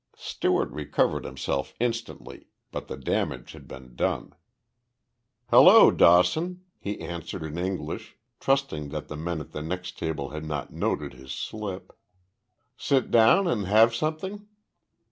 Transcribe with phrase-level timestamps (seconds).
[0.17, 4.33] Stewart recovered himself instantly, but the damage had been done.
[5.51, 10.43] "Hello, Dawson," he answered in English, trusting that the men at the next table had
[10.43, 11.95] not noted his slip.
[12.75, 14.47] "Sit down and have something?